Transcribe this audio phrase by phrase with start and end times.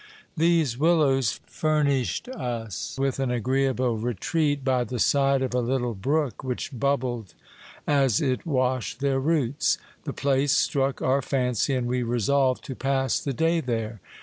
[0.35, 6.43] These willows furnished us with an agreeable retreat, by the side of a little brook
[6.43, 7.35] which bubbled
[7.85, 9.77] as it washed their roots.
[10.05, 14.01] The place struck our fancy, and we resolved to pass the day there.